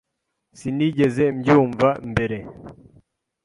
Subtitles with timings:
[0.59, 2.37] Sinigeze mbyumva mbere.